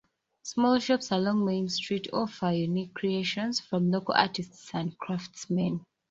[0.41, 5.83] Small shops along Main Street offer unique creations from local artists and craftsmen.